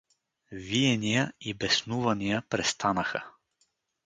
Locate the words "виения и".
0.51-1.53